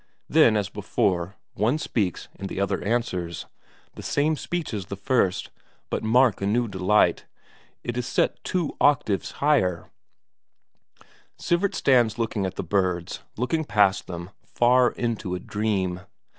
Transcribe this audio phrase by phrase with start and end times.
[0.27, 3.45] Then, as before, one speaks and the other answers;
[3.93, 5.51] the same speech as at first,
[5.91, 7.27] but mark a new delight:
[7.83, 9.91] it is set two octaves higher!
[11.37, 15.99] Sivert stands looking at the birds, looking past them, far into a dream.